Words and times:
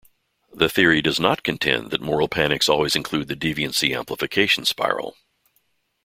The 0.51 0.67
theory 0.67 1.03
does 1.03 1.19
not 1.19 1.43
contend 1.43 1.91
that 1.91 2.01
moral 2.01 2.27
panics 2.27 2.67
always 2.67 2.95
include 2.95 3.27
the 3.27 3.35
deviancy 3.35 3.95
amplification 3.95 4.65
spiral. 4.65 5.15